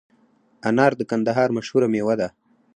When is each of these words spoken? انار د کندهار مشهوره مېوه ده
انار 0.69 0.91
د 0.97 1.01
کندهار 1.11 1.49
مشهوره 1.57 1.87
مېوه 1.93 2.15
ده 2.19 2.27